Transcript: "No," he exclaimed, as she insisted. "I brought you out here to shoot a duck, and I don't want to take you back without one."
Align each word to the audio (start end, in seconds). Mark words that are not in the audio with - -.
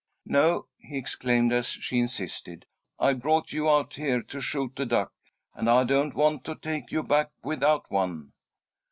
"No," 0.25 0.65
he 0.79 0.97
exclaimed, 0.97 1.53
as 1.53 1.67
she 1.67 1.99
insisted. 1.99 2.65
"I 2.99 3.13
brought 3.13 3.53
you 3.53 3.69
out 3.69 3.93
here 3.93 4.23
to 4.23 4.41
shoot 4.41 4.79
a 4.79 4.85
duck, 4.87 5.13
and 5.53 5.69
I 5.69 5.83
don't 5.83 6.15
want 6.15 6.43
to 6.45 6.55
take 6.55 6.91
you 6.91 7.03
back 7.03 7.29
without 7.43 7.85
one." 7.91 8.33